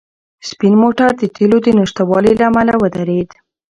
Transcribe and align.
سپین 0.49 0.73
موټر 0.83 1.09
د 1.17 1.23
تېلو 1.35 1.57
د 1.63 1.67
نشتوالي 1.79 2.33
له 2.39 2.43
امله 2.49 2.73
ودرېد. 2.81 3.29